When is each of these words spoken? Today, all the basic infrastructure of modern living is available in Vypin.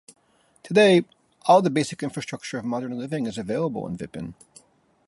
Today, 0.63 1.05
all 1.45 1.61
the 1.61 1.69
basic 1.69 2.01
infrastructure 2.01 2.57
of 2.57 2.65
modern 2.65 2.97
living 2.97 3.27
is 3.27 3.37
available 3.37 3.85
in 3.87 3.97
Vypin. 3.99 4.33